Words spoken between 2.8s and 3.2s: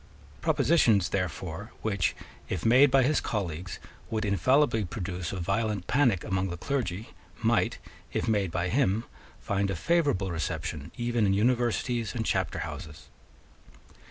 by